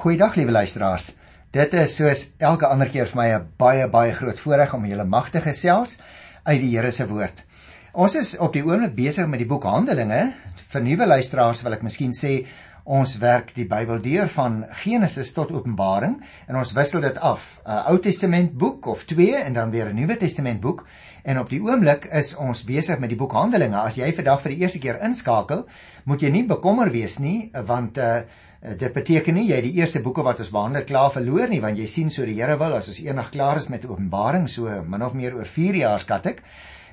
[0.00, 1.10] Goeiedag liewe luisteraars.
[1.52, 5.04] Dit is soos elke ander keer vir my 'n baie baie groot voorreg om julle
[5.04, 6.00] magte gesels
[6.44, 7.44] uit die Here se woord.
[7.92, 10.32] Ons is op die oomblik besig met die boek Handelinge.
[10.72, 12.46] Vir nuwe luisteraars wil ek miskien sê
[12.84, 17.60] ons werk die Bybel deur van Genesis tot Openbaring en ons wissel dit af.
[17.66, 20.86] 'n Ou Testament boek of 2 en dan weer 'n Nuwe Testament boek.
[21.24, 23.76] En op die oomblik is ons besig met die boek Handelinge.
[23.76, 25.66] As jy vandag vir die eerste keer inskakel,
[26.04, 28.22] moet jy nie bekommer wees nie want uh
[28.60, 31.86] dit beteken nie jy die eerste boeke wat ons behandel klaar verloor nie want jy
[31.88, 35.14] sien so die Here wil as ons eendag klaar is met Openbaring so min of
[35.16, 36.42] meer oor 4 jaar skat ek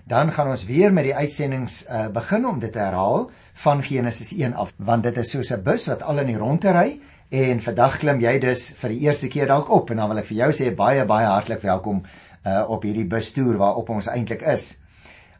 [0.07, 3.27] dan gaan ons weer met die uitsendings uh, begin om dit te herhaal
[3.65, 6.71] van Genesis 1 af want dit is soos 'n bus wat al in die rondte
[6.71, 10.23] ry en vandag klim jy dus vir die eerste keer dalk op en dan wil
[10.23, 12.05] ek vir jou sê baie baie hartlik welkom
[12.45, 14.79] uh, op hierdie bustoer waarop ons eintlik is.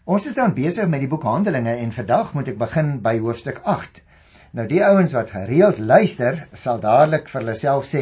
[0.03, 3.63] Ons is dan besig met die boek Handelinge en vandag moet ek begin by hoofstuk
[3.63, 4.03] 8
[4.57, 7.99] Nou die ouens wat gereeld luister, sal dadelik vir hulle self sê,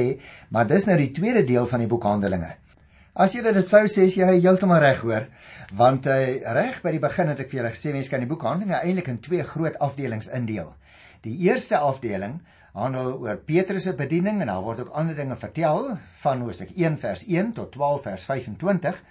[0.55, 2.53] maar dis nou die tweede deel van die boek Handelinge.
[3.11, 5.25] As jy dit sou sê, is jy heeltemal reg hoor,
[5.75, 6.15] want uh,
[6.55, 9.09] reg by die begin het ek vir julle gesê mense kan die boek Handelinge eintlik
[9.11, 10.69] in twee groot afdelings indeel.
[11.27, 12.37] Die eerste afdeling
[12.77, 15.91] handel oor Petrus se bediening en daar word ook ander dinge vertel
[16.23, 19.03] van Hosea 1 vers 1 tot 12 vers 25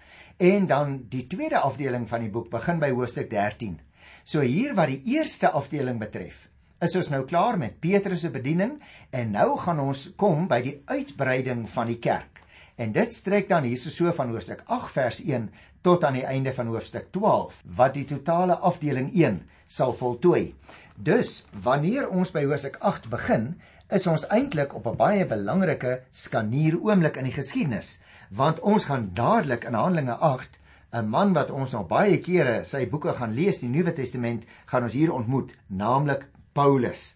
[0.48, 3.76] en dan die tweede afdeling van die boek begin by Hosea 13.
[4.24, 6.46] So hier wat die eerste afdeling betref,
[6.84, 8.76] is ons nou klaar met Petrus se bediening
[9.16, 12.42] en nou gaan ons kom by die uitbreiding van die kerk.
[12.76, 15.46] En dit strek dan hierso so van hoofstuk 8 vers 1
[15.86, 20.52] tot aan die einde van hoofstuk 12 wat die totale afdeling 1 sal voltooi.
[20.96, 23.54] Dus wanneer ons by hoofstuk 8 begin,
[23.88, 29.10] is ons eintlik op 'n baie belangrike skanier oomblik in die geskiedenis, want ons gaan
[29.14, 30.60] dadelik in Handelinge 8
[30.92, 34.82] 'n man wat ons nog baie kere sy boeke gaan lees, die Nuwe Testament, gaan
[34.82, 37.14] ons hier ontmoet, naamlik Paulus.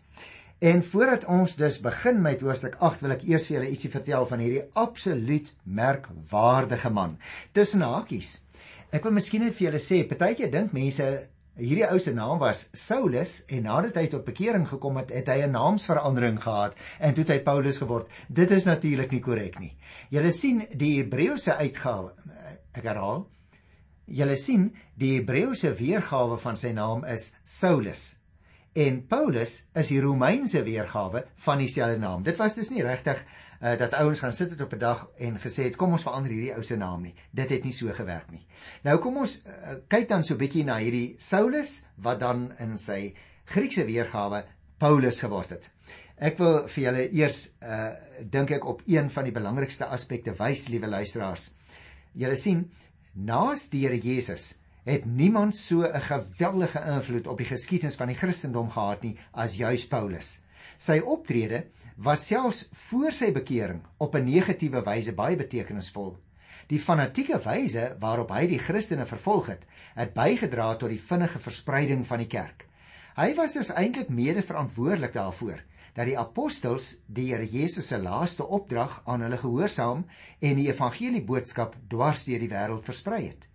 [0.59, 4.25] En voordat ons dus begin met hoofstuk 8 wil ek eers vir julle ietsie vertel
[4.27, 7.15] van hierdie absoluut merkwaardige man.
[7.55, 8.33] Tussen hakies.
[8.91, 11.07] Ek wil miskien net vir julle sê, partykeer dink mense
[11.59, 15.47] hierdie ou se naam was Saulus en nadat hy tot bekering gekom het, het hy
[15.47, 18.11] 'n naamsverandering gehad en toe het hy Paulus geword.
[18.29, 19.77] Dit is natuurlik nie korrek nie.
[20.11, 22.13] Julle sien die Hebreëse uitgawe,
[22.75, 23.29] ek herhaal.
[24.07, 28.19] Julle sien die Hebreëse weergawe van sy naam is Saulus
[28.79, 32.23] en Paulus is die Romeinse weergawe van dieselfde naam.
[32.23, 35.39] Dit was dus nie regtig uh, dat ouens gaan sit het op 'n dag en
[35.39, 37.15] gesê het kom ons verander hierdie ou se naam nie.
[37.31, 38.47] Dit het nie so gewerk nie.
[38.83, 42.79] Nou kom ons uh, kyk dan so 'n bietjie na hierdie Saulus wat dan in
[42.79, 44.45] sy Griekse weergawe
[44.79, 45.71] Paulus geword het.
[46.17, 47.91] Ek wil vir julle eers uh
[48.31, 51.55] dink ek op een van die belangrikste aspekte wys, liewe luisteraars.
[52.13, 52.71] Julle sien,
[53.15, 58.17] naas die Here Jesus het niemand so 'n geweldige invloed op die geskiedenis van die
[58.17, 60.41] Christendom gehad nie as juis Paulus.
[60.79, 61.67] Sy optrede
[61.97, 66.17] was selfs voor sy bekering op 'n negatiewe wyse baie betekenisvol.
[66.67, 69.63] Die fanatieke wyse waarop hy die Christene vervolg het,
[69.95, 72.67] het bygedra tot die vinnige verspreiding van die kerk.
[73.17, 75.61] Hy was dus eintlik mede-verantwoordelik daarvoor
[75.95, 80.07] dat die apostels die Here Jesus se laaste opdrag aan hulle gehoorsaam
[80.41, 83.49] en die evangelie boodskap dwars deur die wêreld versprei het.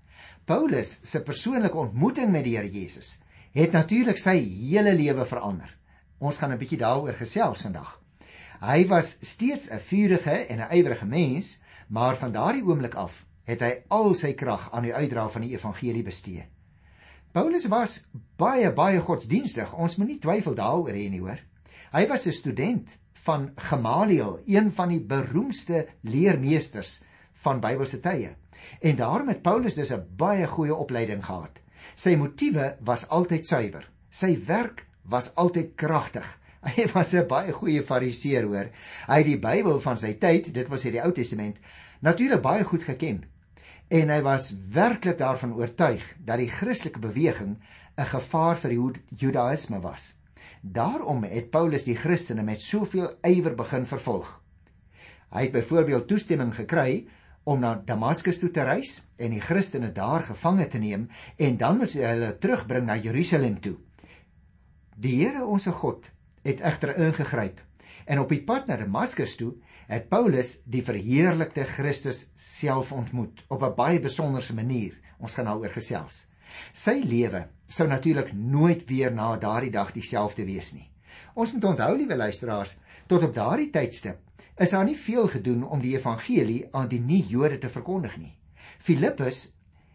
[0.45, 3.21] Paulus se persoonlike ontmoeting met die Here Jesus
[3.55, 5.69] het natuurlik sy hele lewe verander.
[6.19, 7.99] Ons gaan 'n bietjie daaroor gesels vandag.
[8.59, 13.61] Hy was steeds 'n vurige en 'n ywerige mens, maar van daardie oomblik af het
[13.61, 16.45] hy al sy krag aan die uitdra van die evangelie bestee.
[17.31, 18.05] Paulus was
[18.37, 19.73] baie baie godsdienstig.
[19.73, 21.39] Ons moenie twyfel daaroor hê nie, hoor.
[21.93, 27.01] Hy was 'n student van Gamaliel, een van die beroemdste leermeesters
[27.33, 28.35] van Bybelse tye.
[28.81, 31.59] En daarom het Paulus dus 'n baie goeie opleiding gehad.
[31.95, 33.89] Sy motiewe was altyd suiwer.
[34.09, 36.39] Sy werk was altyd kragtig.
[36.75, 38.69] Hy was 'n baie goeie fariseer, hoor.
[39.07, 41.57] Hy het die Bybel van sy tyd, dit was hierdie Ou Testament,
[41.99, 43.23] natuurlik baie goed geken.
[43.87, 47.57] En hy was werklik daarvan oortuig dat die Christelike beweging
[47.97, 50.15] 'n gevaar vir die Judaïsme was.
[50.61, 54.39] Daarom het Paulus die Christene met soveel ywer begin vervolg.
[55.33, 57.07] Hy het byvoorbeeld toestemming gekry
[57.43, 61.77] om na Damaskus toe te reis en die Christene daar gevange te neem en dan
[61.81, 63.75] moet hulle terugbring na Jerusalem toe.
[64.95, 66.09] Die Here ons God
[66.43, 67.61] het egter ingegryp
[68.05, 69.53] en op die pad na Damaskus toe
[69.87, 74.93] het Paulus die verheerlikte Christus self ontmoet op 'n baie besonderse manier.
[75.19, 76.27] Ons gaan daaroor gesels.
[76.73, 80.89] Sy lewe sou natuurlik nooit weer na daardie dag dieselfde wees nie.
[81.33, 84.17] Ons moet onthou, liewe luisteraars, tot op daardie tydstip
[84.57, 88.33] is daar nie veel gedoen om die evangelie aan die nie-Jode te verkondig nie.
[88.77, 89.47] Filippus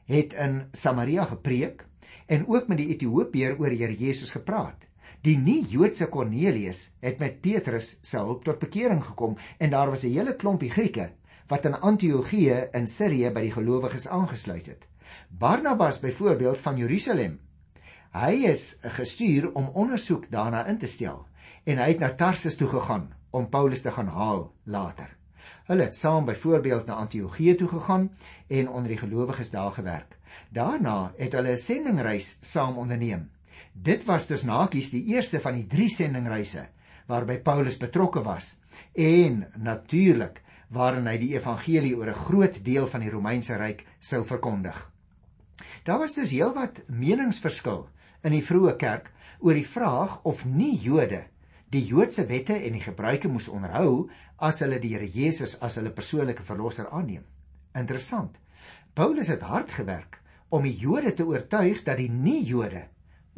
[0.08, 1.84] het in Samaria gepreek
[2.26, 4.88] en ook met die Ethiopiër oor die Here Jesus gepraat.
[5.22, 10.12] Die nie-Joodse Kornelius het met Petrus se hulp tot bekering gekom en daar was 'n
[10.12, 11.10] hele klompie Grieke
[11.48, 14.86] wat in Antiochië in Sirië by die gelowiges aangesluit het.
[15.28, 17.40] Barnabas byvoorbeeld van Jerusalem.
[18.12, 21.26] Hy is gestuur om ondersoek daarna in te stel
[21.64, 25.16] en hy het na Tarsus toe gegaan om Paulus te gaan haal later.
[25.68, 28.10] Hulle het saam byvoorbeeld na Antiochië toe gegaan
[28.46, 30.16] en onder die gelowiges daar gewerk.
[30.50, 33.30] Daarna het hulle 'n sendingreis saam onderneem.
[33.72, 36.68] Dit was dus nakies die eerste van die 3 sendingreise
[37.06, 38.58] waarby Paulus betrokke was
[38.92, 44.24] en natuurlik waarin hy die evangelie oor 'n groot deel van die Romeinse ryk sou
[44.24, 44.90] verkondig.
[45.84, 47.88] Daar was dus heelwat meningsverskil
[48.22, 51.24] in die vroeë kerk oor die vraag of nie Jode
[51.72, 55.92] die Joodse wette en die gebruike moes onderhou as hulle die Here Jesus as hulle
[55.94, 57.24] persoonlike verlosser aanneem.
[57.76, 58.38] Interessant.
[58.94, 62.86] Paulus het hard gewerk om die Jode te oortuig dat die nie-Jode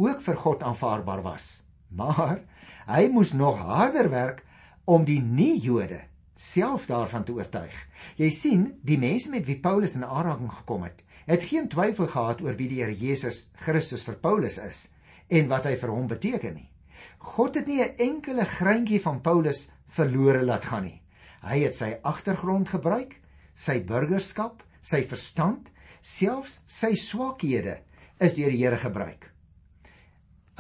[0.01, 1.51] ook vir God aanvaarbaar was.
[1.91, 2.39] Maar
[2.87, 4.45] hy moes nog harder werk
[4.87, 6.05] om die nie-Jode
[6.41, 7.75] self daarvan te oortuig.
[8.17, 12.41] Jy sien, die mense met wie Paulus in aanraking gekom het, het geen twyfel gehad
[12.41, 14.87] oor wie die Here Jesus Christus vir Paulus is
[15.29, 16.70] en wat hy vir hom beteken nie.
[17.19, 21.03] God het nie 'n enkele greintjie van Paulus verlore laat gaan nie.
[21.43, 23.21] Hy het sy agtergrond gebruik,
[23.55, 25.71] sy burgerskap, sy verstand
[26.01, 27.81] selfs sy swakhede
[28.21, 29.31] is deur die Here gebruik.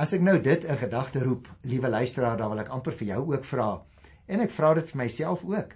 [0.00, 3.24] As ek nou dit in gedagte roep, liewe luisteraar, dan wil ek amper vir jou
[3.34, 3.70] ook vra
[4.30, 5.74] en ek vra dit vir myself ook.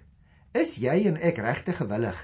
[0.55, 2.17] Is jy en ek regtig gewillig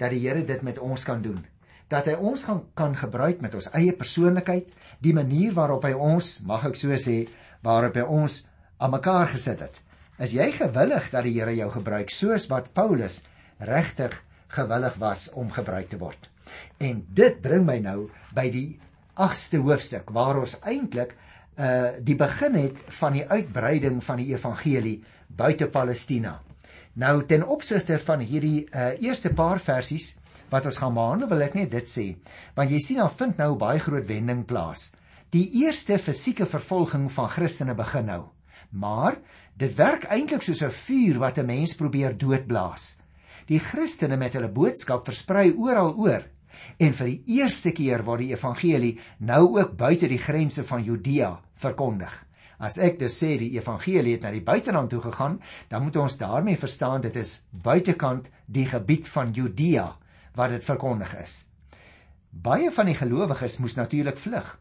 [0.00, 1.44] dat die Here dit met ons kan doen?
[1.92, 4.72] Dat hy ons gaan kan gebruik met ons eie persoonlikheid,
[5.04, 7.26] die manier waarop hy ons, mag ek so sê,
[7.62, 8.42] waarop hy ons
[8.78, 9.80] aan mekaar gesit het.
[10.18, 13.22] Is jy gewillig dat die Here jou gebruik soos wat Paulus
[13.58, 14.16] regtig
[14.52, 16.30] gewillig was om gebruik te word?
[16.80, 18.68] En dit bring my nou by die
[19.16, 21.16] 8ste hoofstuk waar ons eintlik
[21.56, 24.98] uh die begin het van die uitbreiding van die evangelie
[25.28, 26.34] buite Palestina.
[27.00, 30.14] Nou ten opsigte van hierdie uh eerste paar versies
[30.52, 32.06] wat ons gaan behandel, wil ek net dit sê,
[32.54, 34.92] want jy sien dan vind nou baie groot wending plaas.
[35.30, 38.22] Die eerste fisieke vervolging van Christene begin nou.
[38.70, 39.18] Maar
[39.54, 42.98] dit werk eintlik soos 'n vuur wat 'n mens probeer doodblaas.
[43.46, 46.24] Die Christene met hulle boodskap versprei oral oor
[46.76, 48.94] En vir die eerste keer word die evangelie
[49.30, 51.32] nou ook buite die grense van Judea
[51.62, 52.12] verkondig.
[52.56, 56.16] As ek dus sê die evangelie het na die buiteland toe gegaan, dan moet ons
[56.20, 59.90] daarmee verstaan dit is buitekant die gebied van Judea
[60.36, 61.34] waar dit verkondig is.
[62.30, 64.56] Baie van die gelowiges moes natuurlik vlug.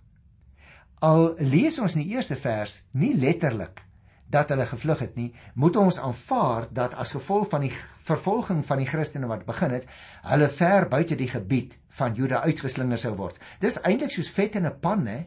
[1.03, 3.81] Al lees ons in die eerste vers nie letterlik
[4.31, 7.73] dat hulle gevlug het nie, moet ons aanvaar dat as gevolg van die
[8.07, 9.85] vervolging van die Christene wat begin het,
[10.25, 13.39] hulle ver buite die gebied van Juda uitgeslinger sou word.
[13.61, 15.25] Dis eintlik soos vet in 'n pan, hè,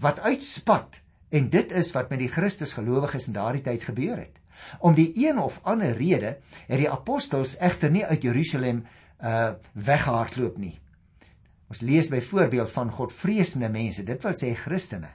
[0.00, 4.38] wat uitspat en dit is wat met die Christusgelowiges in daardie tyd gebeur het.
[4.78, 8.84] Om die een of ander rede het die apostels egter nie uit Jerusalem
[9.22, 10.78] uh weggehardloop nie.
[11.74, 15.08] Ons lees byvoorbeeld van Godvreesende mense, dit wil sê Christene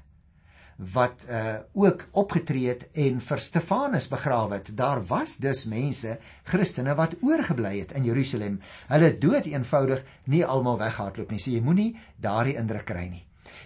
[0.96, 4.70] wat uh ook opgetree het en vir Stefanus begrawe het.
[4.76, 8.58] Daar was dus mense, Christene wat oorgebly het in Jerusalem.
[8.88, 11.40] Hulle dood eenvoudig nie almal weghardloop nie.
[11.40, 13.24] So jy moenie daardie indruk kry nie.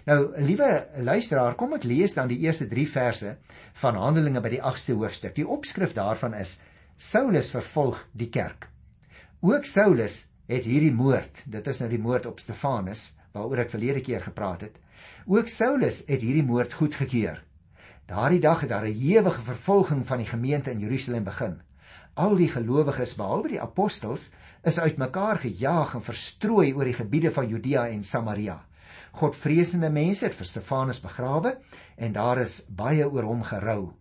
[0.09, 0.69] Nou, liewe
[1.05, 3.37] luisteraar, kom ek lees dan die eerste 3 verse
[3.81, 5.33] van Handelinge by die 8ste hoofstuk.
[5.37, 6.59] Die opskrif daarvan is
[6.97, 8.69] Saulus vervolg die kerk.
[9.41, 14.01] Ook Saulus het hierdie moord, dit is nou die moord op Stefanus waaroor ek verlede
[14.01, 14.79] keer gepraat het,
[15.25, 17.37] Ook Saulus het hierdie moord goedgekeur.
[18.11, 21.61] Daardie dag het daar 'n ewige vervolging van die gemeente in Jerusalem begin.
[22.13, 24.31] Al die gelowiges behalwe die apostels
[24.63, 28.65] is uitmekaar gejaag en verstrooi oor die gebiede van Judea en Samaria.
[29.11, 31.57] Godvreesende mense het vir Stefanus begrawe
[31.95, 33.93] en daar is baie oor hom gerou.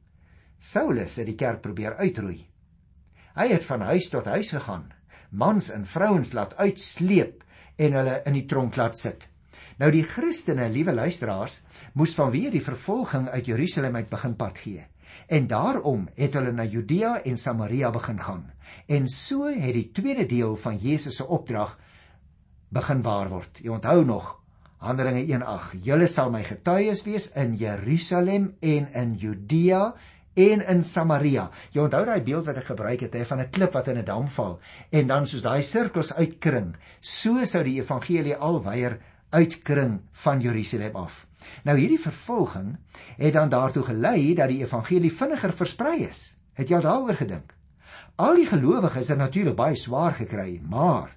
[0.59, 2.49] Saulus het die kerk probeer uitroei.
[3.35, 4.93] Hy het van huis tot huis gegaan,
[5.33, 7.43] mans en vrouens laat uitsleep
[7.81, 9.29] en hulle in die tronk laat sit.
[9.81, 11.63] Nou die Christene, liewe luisteraars,
[11.99, 14.85] moes vanweë die vervolging uit Jerusalem uit begin pad gee.
[15.33, 18.45] En daarom het hulle na Judea en Samaria begin gaan.
[18.87, 21.79] En so het die tweede deel van Jesus se opdrag
[22.73, 23.61] begin waar word.
[23.65, 24.39] Jy onthou nog
[24.83, 25.79] Handelinge 1:8.
[25.87, 29.93] Julle sal my getuies wees in Jerusalem en in Judea
[30.35, 31.51] en in Samaria.
[31.73, 34.05] Jy onthou daai beeld wat ek gebruik het hè van 'n klip wat in 'n
[34.05, 34.61] dam val
[34.91, 38.99] en dan soos daai sirkels uitkring, so sou die evangelie alwyer
[39.31, 41.27] uitkring van Jerusalem af.
[41.65, 42.77] Nou hierdie vervolging
[43.17, 46.37] het dan daartoe gelei dat die evangelie vinniger versprei is.
[46.53, 47.55] Het jy daaroor gedink?
[48.17, 51.17] Al die gelowiges het natuurlik baie swaar gekry, maar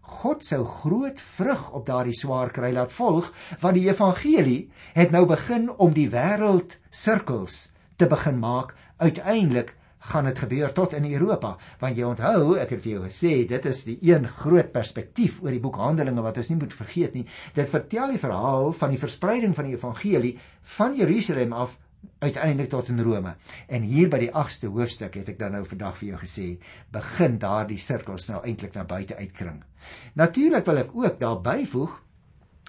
[0.00, 5.24] God sou groot vrug op daardie swaar kry laat volg want die evangelie het nou
[5.26, 8.74] begin om die wêreld sirkels te begin maak.
[8.96, 9.74] Uiteindelik
[10.06, 13.64] gaan dit gebeur tot in Europa want jy onthou ek het vir jou gesê dit
[13.70, 17.24] is die een groot perspektief oor die boek Handelinge wat ons nie moet vergeet nie.
[17.56, 20.36] Dit vertel die verhaal van die verspreiding van die evangelie
[20.76, 21.74] van Jerusalem af
[22.22, 23.34] uiteindelik tot in Rome.
[23.68, 26.46] En hier by die 8ste hoofstuk het ek dan nou vandag vir jou gesê
[26.94, 29.62] begin daardie sirkels nou eintlik na buite uitkring.
[30.14, 32.02] Natuurlik wil ek ook daar byvoeg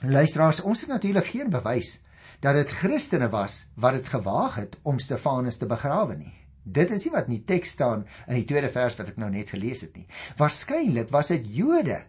[0.03, 1.99] luisteraars ons het natuurlik geen bewys
[2.39, 6.35] dat dit Christene was wat dit gewaag het om Stefanus te begrawe nie
[6.67, 9.29] Dit is nie wat in die teks staan in die tweede vers wat ek nou
[9.31, 10.07] net gelees het nie.
[10.39, 12.01] Waarskynlik was dit Jode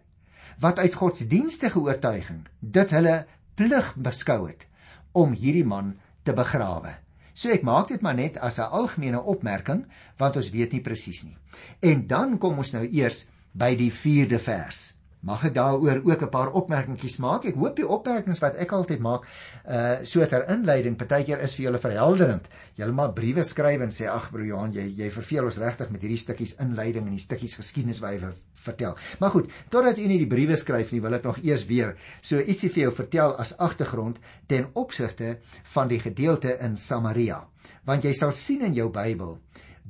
[0.59, 3.21] wat uit godsdienstige oortuiging dit hulle
[3.55, 4.67] plig beskou het
[5.15, 5.93] om hierdie man
[6.27, 6.97] te begrawe.
[7.33, 9.85] So ek maak dit maar net as 'n algemene opmerking
[10.17, 11.37] want ons weet nie presies nie.
[11.79, 14.98] En dan kom ons nou eers by die 4de vers.
[15.19, 17.45] Mag ek daaroor ook 'n paar opmerkingies maak?
[17.45, 19.25] Ek hoop die opmerkings wat ek altyd maak,
[19.67, 22.47] uh so ter inleiding, partykeer is vir julle verhelderend.
[22.75, 26.01] Julle maar briewe skryf en sê ag broer Johan, jy jy verveel ons regtig met
[26.01, 28.95] hierdie stukkies inleiding en die stukkies geskiedenis wat jy vertel.
[29.19, 32.39] Maar goed, totdat u nie die briewe skryf nie, wil ek nog eers weer so
[32.39, 37.47] ietsie vir jou vertel as agtergrond ten opsigte van die gedeelte in Samaria.
[37.83, 39.39] Want jy sal sien in jou Bybel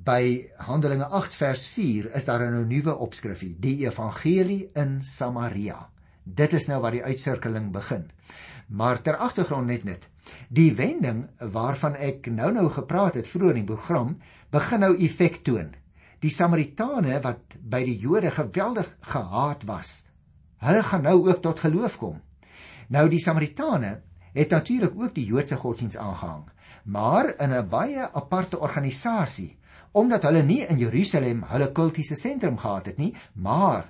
[0.05, 5.89] by Handelinge 8 vers 4 is daar 'n nuwe opskrifie, die evangelie in Samaria.
[6.23, 8.11] Dit is nou waar die uitsirkeling begin.
[8.67, 10.07] Maar ter agtergrond net net.
[10.49, 14.17] Die wending waarvan ek nou-nou gepraat het vroeër in die program,
[14.51, 15.75] begin nou effek toon.
[16.19, 20.07] Die Samaritane wat by die Jode geweldig gehaat was,
[20.57, 22.21] hulle gaan nou ook tot geloof kom.
[22.87, 24.01] Nou die Samaritane
[24.33, 26.49] het natuurlik ook die Joodse godsdiens aangehang,
[26.83, 29.58] maar in 'n baie aparte organisasie
[29.91, 33.89] omdat hulle nie in Jerusalem hulle kultiese sentrum gehad het nie, maar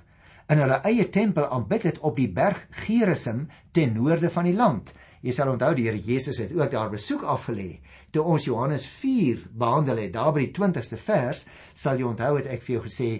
[0.50, 4.92] in hulle eie tempel aanbid het op die berg Gerizim ten noorde van die land.
[5.20, 7.80] Jy sal onthou die Here Jesus het ook daar besoek afgelê.
[8.10, 11.44] Toe ons Johannes 4 behandel het, daar by die 20ste vers,
[11.76, 13.10] sal jy onthou het ek vir jou gesê,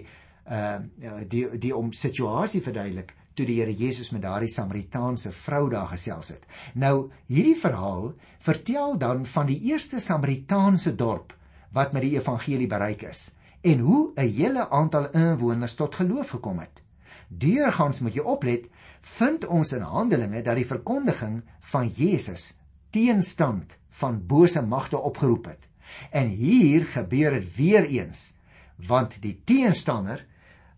[0.49, 0.79] uh
[1.29, 6.33] die die om situasie verduidelik toe die Here Jesus met daardie Samaritaanse vrou daar gesels
[6.33, 6.43] het.
[6.73, 8.11] Nou hierdie verhaal
[8.43, 11.37] vertel dan van die eerste Samaritaanse dorp
[11.71, 16.59] wat met die evangelie bereik is en hoe 'n hele aantal inwoners tot geloof gekom
[16.59, 16.81] het.
[17.27, 18.69] Deurgangs moet jy oplet,
[19.01, 22.57] vind ons in Handelinge dat die verkondiging van Jesus
[22.89, 25.67] teenstand van bose magte opgeroep het.
[26.09, 28.33] En hier gebeur dit weer eens,
[28.75, 30.25] want die teenstander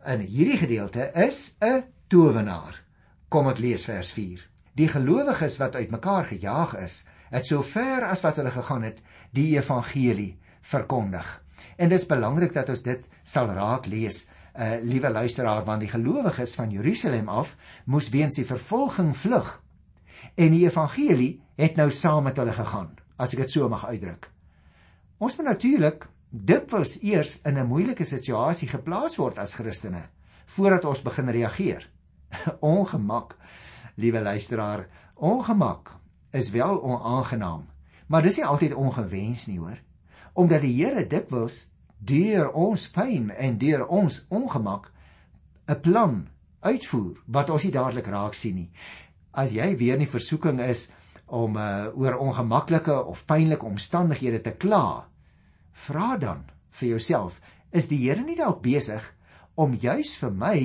[0.05, 2.83] in hierdie gedeelte is 'n towenaar.
[3.29, 4.49] Kom ek lees vers 4.
[4.73, 10.37] Die gelowiges wat uitmekaar gejaag is, het sover as wat hulle gegaan het, die evangelie
[10.63, 11.27] verkondig.
[11.77, 14.23] En dit is belangrik dat ons dit sal raak lees.
[14.53, 17.55] Uh liewe luisteraar, want die gelowiges van Jerusalem af
[17.89, 19.55] moes weens die vervolging vlug.
[20.35, 24.29] En die evangelie het nou saam met hulle gegaan, as ek dit so mag uitdruk.
[25.17, 30.09] Ons moet natuurlik dikwels eers in 'n moeilike situasie geplaas word as Christene
[30.45, 31.89] voordat ons begin reageer.
[32.59, 33.37] ongemak,
[33.95, 35.95] liewe luisteraar, ongemak
[36.31, 37.65] is wel onaangenaam,
[38.07, 39.77] maar dis nie altyd ongewens nie, hoor
[40.33, 41.67] omdat die Here dikwels
[41.99, 44.91] deur ons pyn en deur ons ongemak
[45.67, 46.27] 'n plan
[46.61, 48.69] uitvoer wat ons nie dadelik raak sien nie.
[49.31, 50.89] As jy weer in versoeking is
[51.27, 55.07] om uh, oor ongemaklike of pynlike omstandighede te kla,
[55.71, 57.39] vra dan vir jouself,
[57.71, 59.03] is die Here nie dalk besig
[59.55, 60.57] om juis vir my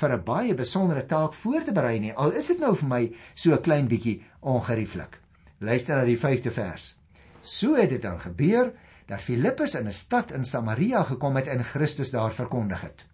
[0.00, 2.12] vir 'n baie besondere taak voor te berei nie?
[2.12, 5.20] Al is dit nou vir my so 'n klein bietjie ongerieflik.
[5.60, 6.96] Luister na die 5de vers.
[7.42, 8.72] So het dit dan gebeur
[9.06, 13.06] dat Filippus in 'n stad in Samaria gekom het en Christus daar verkondig het.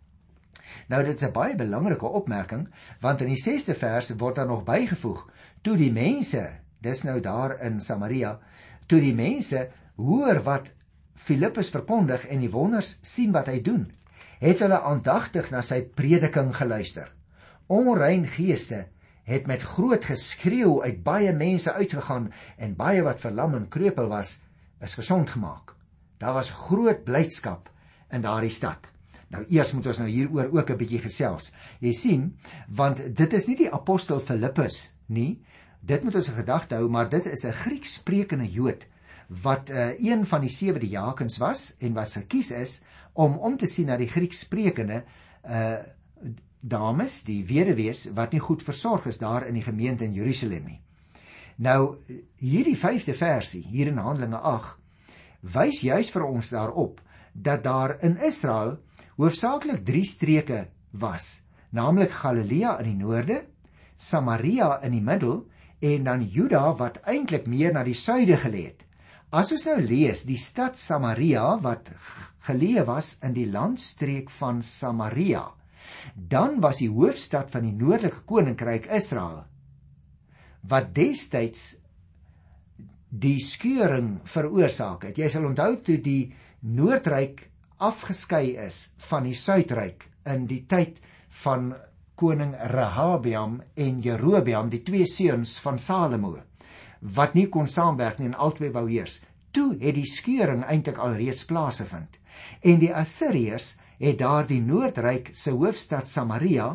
[0.89, 2.69] Nou dit is 'n baie belangrike opmerking
[3.01, 5.31] want in die 6ste vers word daar nog bygevoeg
[5.63, 8.39] toe die mense dis nou daar in Samaria
[8.87, 10.73] toe die mense hoor wat
[11.15, 13.93] Filippus verkondig en die wonders sien wat hy doen
[14.41, 17.13] het hulle aandagtig na sy prediking geluister
[17.67, 18.87] onrein geeste
[19.25, 24.41] het met groot geskreeu uit baie mense uitgegaan en baie wat verlam en kreupel was
[24.81, 25.77] is gesond gemaak
[26.23, 27.71] Daar was groot blydskap
[28.15, 28.87] in daardie stad.
[29.33, 31.53] Nou eers moet ons nou hieroor ook 'n bietjie gesels.
[31.81, 32.39] Jy sien,
[32.69, 35.43] want dit is nie die apostel Filippus nie.
[35.81, 38.87] Dit moet ons in gedagte hou, maar dit is 'n Griekssprekende Jood
[39.29, 43.67] wat uh, een van die sewe diakens was en wat gekies is om om te
[43.67, 45.05] sien na die Griekssprekende
[45.45, 45.79] uh
[46.65, 50.81] dames, die weduwees wat nie goed versorg is daar in die gemeente in Jerusalem nie.
[51.57, 51.97] Nou
[52.37, 54.39] hierdie 5de versie hier in Handelinge
[55.43, 57.01] wys juis vir ons daarop
[57.35, 58.79] dat daar in Israel
[59.17, 61.43] hoofsaaklik 3 streke was.
[61.73, 63.39] naamlik Galilea in die noorde,
[63.97, 65.47] Samaria in die middel
[65.81, 68.85] en dan Juda wat eintlik meer na die suide gelê het.
[69.33, 71.95] As ons nou lees die stad Samaria wat
[72.45, 75.47] geleë was in die landstreek van Samaria,
[76.15, 79.47] dan was die hoofstad van die noordelike koninkryk Israel
[80.71, 81.82] wat destyds
[83.13, 85.19] die skeuring veroorsaak het.
[85.21, 86.33] Jy sal onthou toe die
[86.65, 87.45] Noordryk
[87.83, 91.01] afgeskei is van die Suidryk in die tyd
[91.43, 91.75] van
[92.17, 96.39] koning Rehabeam en Jerobeam, die twee seuns van Salomo,
[97.01, 99.21] wat nie kon saamwerk nie en albei wou heers.
[99.53, 102.17] Toe het die skeuring eintlik alreeds plaasgevind.
[102.65, 106.71] En die Assiriërs het daardie Noordryk se hoofstad Samaria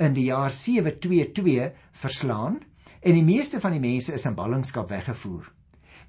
[0.00, 1.72] in die jaar 722
[2.02, 2.60] verslaan
[3.00, 5.48] en die meeste van die mense is in ballingskap weggevoer.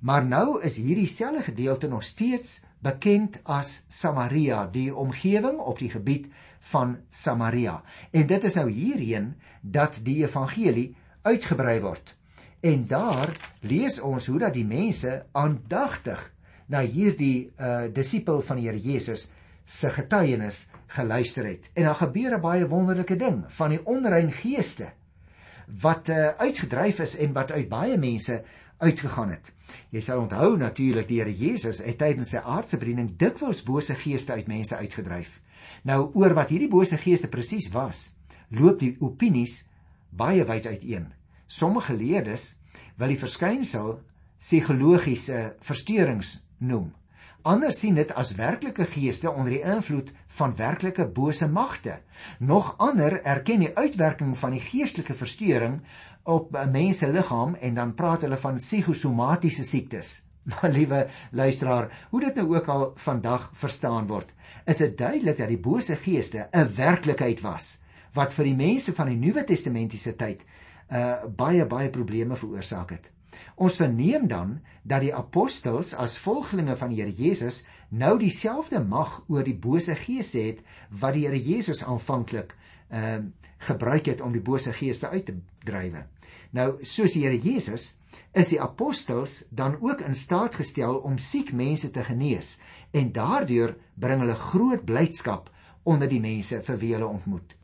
[0.02, 5.92] Maar nou is hierdie selfde gedeelte nog steeds bekend as Samaria, die omgewing of die
[5.94, 6.26] gebied
[6.72, 7.82] van Samaria.
[8.12, 12.16] En dit is nou hierheen dat die evangelie uitgebrei word.
[12.66, 13.30] En daar
[13.62, 16.24] lees ons hoe dat die mense aandagtig
[16.66, 19.28] na hierdie uh disipel van die Here Jesus
[19.66, 20.66] se getuienis
[20.98, 21.70] geluister het.
[21.74, 24.92] En daar gebeur 'n baie wonderlike ding van die onrein geeste
[25.82, 28.42] wat uh, uitgedryf is en wat uit baie mense
[28.82, 29.52] uitgegaan het.
[29.94, 34.34] Jy sal onthou natuurlik die Here Jesus het tydens sy aardse bediening dikwels bose geeste
[34.34, 35.40] uit mense uitgedryf.
[35.88, 38.12] Nou oor wat hierdie bose geeste presies was,
[38.50, 39.62] loop die opinies
[40.10, 41.12] baie wyd uiteen.
[41.48, 42.56] Sommige geleerdes
[42.98, 44.00] wil die verskynsel
[44.42, 46.92] psigologiese versteurings noem.
[47.42, 51.96] Ander sien dit as werklike geeste onder die invloed van werklike bose magte.
[52.38, 55.80] Nog ander erken die uitwerking van die geestelike versteuring
[56.24, 60.26] op 'n mens se liggaam en dan praat hulle van psigosomatiese siektes.
[60.50, 64.34] Maar liewe luisteraar, hoe dit nou ook al vandag verstaan word,
[64.66, 67.82] is dit duidelik dat die bose geeste 'n werklikheid was
[68.14, 70.44] wat vir die mense van die Nuwe Testamentiese tyd
[70.92, 73.12] uh baie baie probleme veroorsaak het.
[73.56, 79.22] Ons verneem dan dat die apostels as volgelinge van die Here Jesus nou dieselfde mag
[79.28, 80.60] oor die bose geeste het
[80.90, 82.56] wat die Here Jesus aanvanklik
[82.92, 86.00] ehm uh, gebruik het om die bose geeste uit te drywe.
[86.58, 87.92] Nou, soos die Here Jesus
[88.34, 92.56] is die apostels dan ook in staat gestel om siek mense te genees
[92.92, 95.52] en daardeur bring hulle groot blydskap
[95.84, 97.56] onder die mense vir wie hulle ontmoet.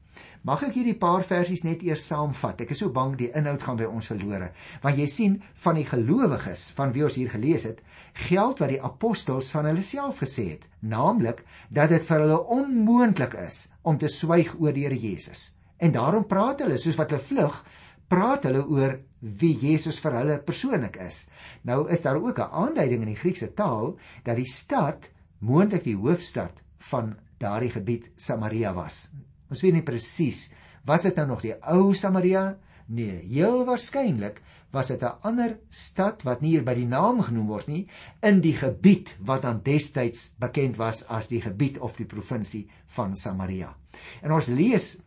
[0.47, 2.61] Mag ek hierdie paar versies net eers saamvat?
[2.63, 4.53] Ek is so bang die inhoud gaan by ons verlore.
[4.79, 5.33] Want jy sien
[5.65, 7.81] van die gelowiges van wie ons hier gelees het,
[8.29, 13.35] geld wat die apostels van hulle self gesê het, naamlik dat dit vir hulle onmoontlik
[13.43, 15.49] is om te swyg oor die Here Jesus.
[15.83, 17.61] En daarom praat hulle soos wat hulle vlug,
[18.07, 21.25] praat hulle oor wie Jesus vir hulle persoonlik is.
[21.67, 25.99] Nou is daar ook 'n aanduiding in die Griekse taal dat die stad moontlik die
[25.99, 29.09] hoofstad van daardie gebied Samaria was.
[29.49, 30.47] Ons weet nie presies
[30.87, 32.57] was dit nou nog die ou Samaria?
[32.87, 34.39] Nee, heel waarskynlik
[34.71, 37.87] was dit 'n ander stad wat nie hier by die naam genoem word nie
[38.21, 43.15] in die gebied wat dan destyds bekend was as die gebied of die provinsie van
[43.15, 43.75] Samaria.
[44.21, 44.97] En ons lees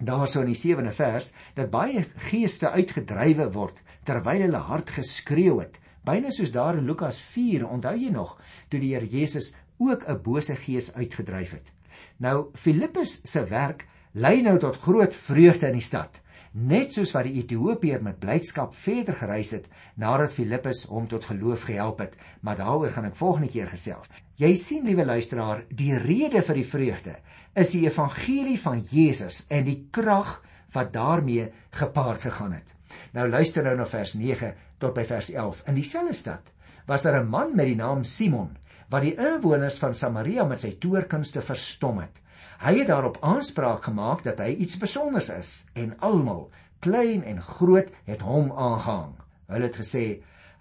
[0.00, 5.78] daarso in die 7de vers dat baie geeste uitgedrywe word terwyl hulle hard geskreeu het,
[6.04, 8.38] byna soos daar in Lukas 4, onthou jy nog,
[8.68, 11.77] toe die Here Jesus ook 'n bose gees uitgedryf het.
[12.18, 13.84] Nou Filippus se werk
[14.18, 16.16] lei nou tot groot vreugde in die stad,
[16.52, 21.68] net soos wat die Ethiopiër met blydskap verder gereis het nadat Filippus hom tot geloof
[21.68, 24.10] gehelp het, maar daaroor gaan ek volgende keer gesels.
[24.38, 27.16] Jy sien, liewe luisteraar, die rede vir die vreugde
[27.58, 30.40] is die evangelie van Jesus en die krag
[30.74, 32.74] wat daarmee gepaard gegaan het.
[33.14, 35.64] Nou luister nou na vers 9 tot by vers 11.
[35.70, 36.50] In dieselfde stad
[36.86, 38.56] was daar 'n man met die naam Simon
[38.88, 42.16] wat die inwoners van Samaria met sy toorkunste verstom het.
[42.58, 46.48] Hy het daarop aanspraak gemaak dat hy iets spesiaals is en almal,
[46.80, 49.14] klein en groot, het hom aangehang.
[49.48, 50.04] Hulle het gesê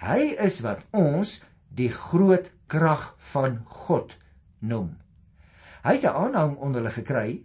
[0.03, 1.39] hy is wat ons
[1.73, 4.13] die groot krag van God
[4.59, 4.97] noem.
[5.83, 7.43] Hy het 'n aanhang onder hulle gekry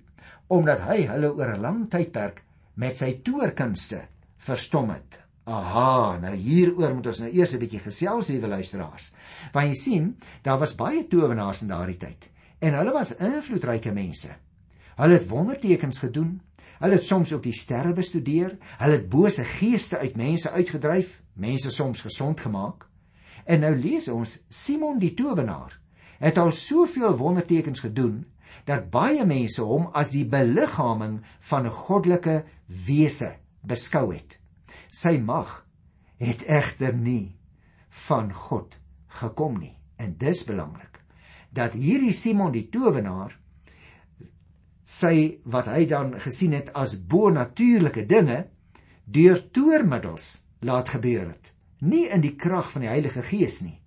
[0.49, 2.43] omdat hy hulle oor 'n lang tydperk
[2.75, 4.03] met sy toorkunste
[4.37, 5.22] verstom het.
[5.45, 9.13] Aha, nou hieroor moet ons nou eers 'n bietjie gesels, liewe luisteraars.
[9.53, 14.31] Want jy sien, daar was baie towenaars in daardie tyd en hulle was invloedryke mense.
[14.97, 16.41] Hulle het wondertekens gedoen.
[16.79, 18.57] Hulle het soms ook die sterre bestudeer.
[18.79, 22.87] Hulle het bose geeste uit mense uitgedryf, mense soms gesond gemaak.
[23.45, 25.81] En nou lees ons Simon die towenaar
[26.19, 28.27] het al soveel wondertekens gedoen
[28.65, 32.45] dat baie mense hom as die beliggaaming van 'n goddelike
[32.87, 34.42] wese beskou het
[34.93, 35.63] sy mag
[36.21, 37.35] het egter nie
[38.07, 38.77] van God
[39.21, 39.77] gekom nie.
[39.97, 41.01] En dis belangrik
[41.53, 43.35] dat hierdie Simon die towenaar
[44.89, 48.39] sy wat hy dan gesien het as bo-natuurlike dinge
[49.05, 51.53] deur toormiddels laat gebeur het.
[51.81, 53.79] Nie in die krag van die Heilige Gees nie.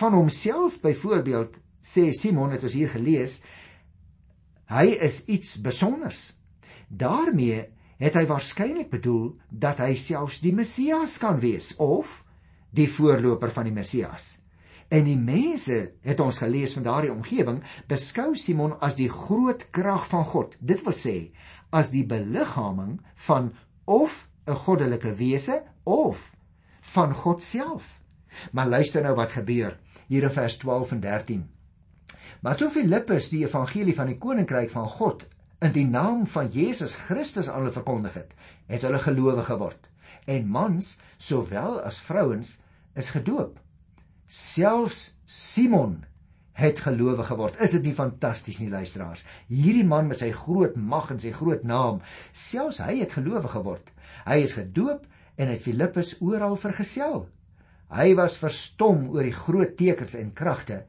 [0.00, 3.40] Van homself byvoorbeeld sê Simon het ons hier gelees
[4.70, 6.30] hy is iets besonders.
[6.88, 7.66] Daarmee
[8.00, 12.22] het hy waarskynlik bedoel dat hy selfs die Messias kan wees of
[12.74, 14.40] die voorloper van die Messias
[14.90, 17.60] En die mense het ons gelees van daardie omgewing
[17.90, 20.56] beskou Simon as die groot krag van God.
[20.58, 21.14] Dit wil sê
[21.70, 23.52] as die beliggaaming van
[23.86, 26.34] of 'n goddelike wese of
[26.94, 28.00] van God self.
[28.52, 31.48] Maar luister nou wat gebeur hier in vers 12 en 13.
[32.40, 35.28] Maar toe Filippus die evangelie van die koninkryk van God
[35.60, 39.90] in die naam van Jesus Christus aan hulle verkondig het, het hulle gelowig geword.
[40.26, 42.58] En mans sowel as vrouens
[42.98, 43.58] is gedoop
[44.30, 46.04] selfs Simon
[46.54, 47.58] het gelowe geword.
[47.58, 49.24] Is dit nie fantasties nie luisteraars?
[49.50, 51.98] Hierdie man met sy groot mag en sy groot naam,
[52.32, 53.90] selfs hy het gelowe geword.
[54.28, 55.06] Hy is gedoop
[55.40, 57.24] en het Filippus oral vergesel.
[57.90, 60.84] Hy was verstom oor die groot tekens en kragte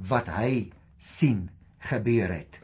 [0.00, 1.50] wat hy sien
[1.90, 2.60] gebeur het.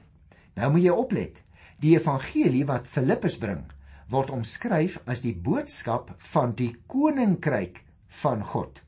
[0.57, 1.43] Nou moet jy oplet.
[1.83, 3.65] Die evangelie wat Filippus bring,
[4.13, 7.81] word omskryf as die boodskap van die koninkryk
[8.23, 8.79] van God.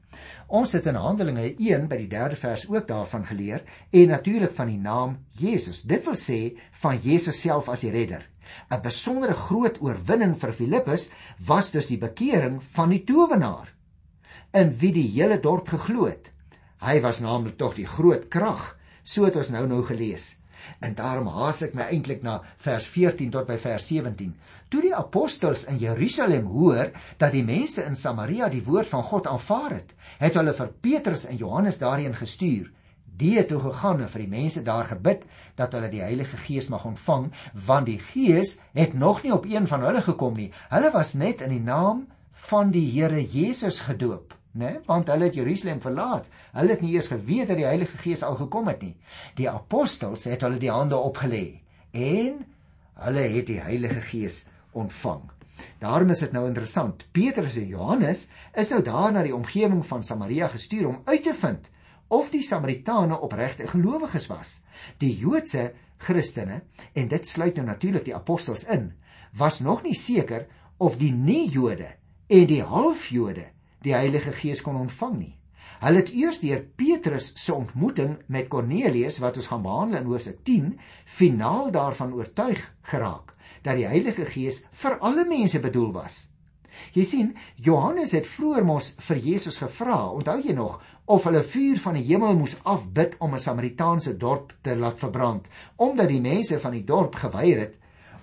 [0.47, 4.71] Ons het in Handelinge 1 by die 3de vers ook daarvan geleer en natuurlik van
[4.71, 5.83] die naam Jesus.
[5.83, 6.39] Dit wil sê
[6.85, 8.23] van Jesus self as die redder.
[8.71, 11.11] 'n Besondere groot oorwinning vir Filippus
[11.49, 13.75] was dus die bekering van die towenaar
[14.53, 16.31] in wie die hele dorp geglo het.
[16.79, 20.44] Hy was naamlik tog die groot krag, so het ons nou nou gelees.
[20.81, 24.35] En daarom haas ek my eintlik na vers 14 tot by vers 17.
[24.69, 29.29] Toe die apostels in Jerusalem hoor dat die mense in Samaria die woord van God
[29.31, 32.71] aanvaar het, het hulle vir Petrus en Johannes daarheen gestuur.
[33.15, 35.23] Die het toe gegaan en vir die mense daar gebid
[35.59, 39.69] dat hulle die Heilige Gees mag ontvang, want die Gees het nog nie op een
[39.71, 40.51] van hulle gekom nie.
[40.73, 42.09] Hulle was net in die naam
[42.49, 44.79] van die Here Jesus gedoop né?
[44.87, 46.31] Want hulle het Jerusalem verlaat.
[46.55, 48.95] Hulle het nie eers geweet dat die Heilige Gees al gekom het nie.
[49.39, 51.61] Die apostels het hulle die hande opgelê
[51.95, 52.43] en
[53.05, 55.23] hulle het die Heilige Gees ontvang.
[55.79, 57.07] Daarom is dit nou interessant.
[57.15, 61.35] Petrus en Johannes is nou daar na die omgewing van Samaria gestuur om uit te
[61.35, 61.71] vind
[62.15, 64.59] of die Samaritane opregte gelowiges was.
[64.99, 66.63] Die Joodse Christene
[66.93, 68.93] en dit sluit nou natuurlik die apostels in,
[69.35, 70.47] was nog nie seker
[70.79, 71.95] of die nie-Jode
[72.29, 73.49] en die half-Jode
[73.85, 75.35] die Heilige Gees kon ontvang nie.
[75.85, 80.41] Hulle het eers deur Petrus se ontmoeting met Kornelius wat ons gaan behandel in Hoofstuk
[80.49, 80.71] 10,
[81.05, 86.27] finaal daarvan oortuig geraak dat die Heilige Gees vir alle mense bedoel was.
[86.93, 91.79] Jy sien, Johannes het vroeër mos vir Jesus gevra, onthou jy nog, of hulle vuur
[91.85, 96.59] van die hemel moes afbid om 'n Samaritaanse dorp te laat verbrand, omdat die mense
[96.61, 97.79] van die dorp geweier het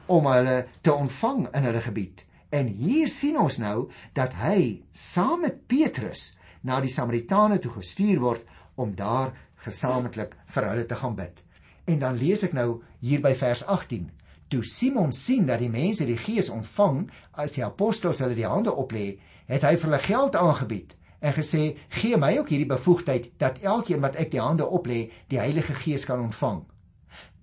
[0.06, 2.26] om hulle te ontvang in hulle gebied.
[2.52, 6.34] En hier sien ons nou dat hy saam met Petrus
[6.68, 9.32] na die Samaritane toe gestuur word om daar
[9.64, 11.40] gesamentlik vir hulle te gaan bid.
[11.88, 14.10] En dan lees ek nou hier by vers 18.
[14.52, 17.06] Toe Simon sien dat die mense die Gees ontvang
[17.40, 19.16] as die apostels hulle die hande oplê,
[19.48, 24.02] het hy vir hulle geld aangebied en gesê: "Gee my ook hierdie bevoegdheid dat elkeen
[24.02, 26.66] wat ek die hande oplê, die Heilige Gees kan ontvang."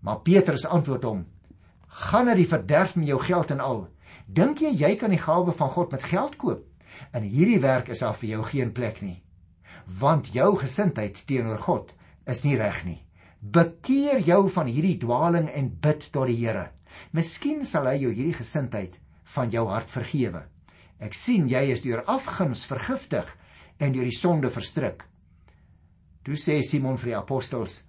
[0.01, 1.27] Maar Petrus antwoord hom:
[1.88, 3.88] "Gaan na die verderf met jou geld en al."
[4.28, 6.64] Dink jy jy kan die gawe van God met geld koop?
[7.16, 9.22] In hierdie werk is daar vir jou geen plek nie.
[10.00, 11.94] Want jou gesindheid teenoor God
[12.28, 12.98] is nie reg nie.
[13.40, 16.68] Bekeer jou van hierdie dwaaling en bid tot die Here.
[17.16, 19.00] Miskien sal hy jou hierdie gesindheid
[19.32, 20.44] van jou hart vergewe.
[21.00, 23.32] Ek sien jy is deur afguns vergiftig
[23.80, 25.06] en deur die sonde verstrik.
[26.26, 27.80] Toe sê Simon vir die apostels: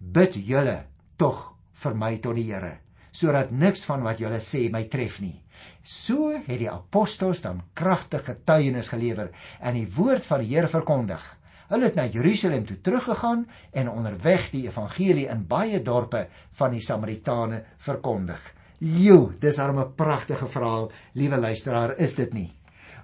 [0.00, 0.84] Bid julle
[1.20, 1.50] tog
[1.82, 2.78] vir my tot die Here,
[3.12, 5.43] sodat niks van wat julle sê my tref nie.
[5.82, 11.22] So het die apostels dan kragtige getuienis gelewer en die woord van die Here verkondig.
[11.68, 16.26] Hulle het na Jerusalem toe teruggegaan en onderweg die evangelie in baie dorpe
[16.58, 18.40] van die Samaritane verkondig.
[18.78, 22.52] Jo, dis 'n pragtige verhaal, liewe luisteraar, is dit nie?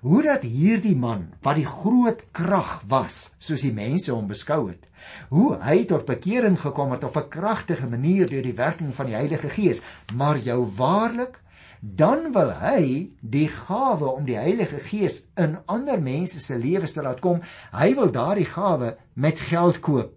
[0.00, 4.86] Hoe dat hierdie man, wat die groot krag was, soos die mense hom beskou het,
[5.28, 9.14] hoe hy tot bekering gekom het op 'n kragtige manier deur die werking van die
[9.14, 9.82] Heilige Gees,
[10.14, 11.36] maar jou waarlik
[11.80, 17.02] dan wil hy die gawe om die Heilige Gees in ander mense se lewens te
[17.02, 17.40] laat kom.
[17.72, 20.12] Hy wil daardie gawe met geld koop.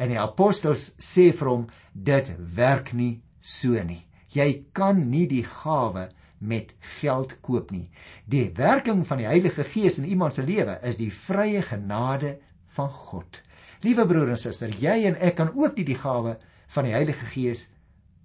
[0.00, 4.02] En die apostels sê vir hom dit werk nie so nie.
[4.32, 6.08] Jy kan nie die gawe
[6.44, 7.90] met geld koop nie.
[8.26, 12.38] Die werking van die Heilige Gees in iemand se lewe is die vrye genade
[12.74, 13.38] van God.
[13.84, 16.38] Liewe broer en suster, jy en ek kan ook nie die gawe
[16.74, 17.68] van die Heilige Gees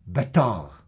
[0.07, 0.78] betaal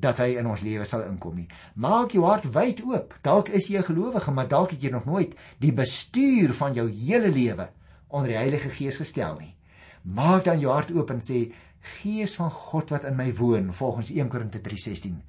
[0.00, 1.48] dat hy in ons lewe sal inkom nie.
[1.74, 3.14] Maak jou hart wyd oop.
[3.22, 6.88] Dalk is jy 'n gelowige, maar dalk het jy nog nooit die bestuur van jou
[6.90, 7.68] hele lewe
[8.08, 9.54] onder die Heilige Gees gestel nie.
[10.02, 11.52] Maak dan jou hart oop en sê
[11.82, 15.22] Gees van God wat in my woon, volgens 1 Korinte 3:16,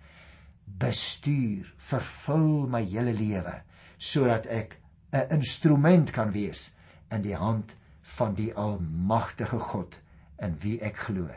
[0.66, 3.62] bestuur, vervul my hele lewe
[3.98, 4.80] sodat ek
[5.12, 6.74] 'n instrument kan wees
[7.12, 10.00] in die hand van die almagtige God
[10.40, 11.30] in wie ek glo.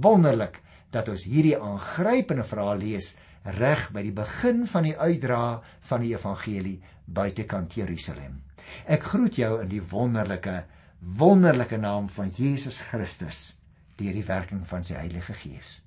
[0.00, 0.62] Wonderlik
[0.94, 3.14] dat ons hierdie aangrypende verhaal lees
[3.58, 8.42] reg by die begin van die uitdra van die evangelie buitekant Jerusalem.
[8.86, 10.62] Ek groet jou in die wonderlike
[10.98, 13.52] wonderlike naam van Jesus Christus
[13.98, 15.80] deur die werking van sy Heilige Gees.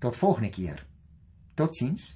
[0.00, 0.82] Tot volgende keer.
[1.56, 2.06] Totsiens.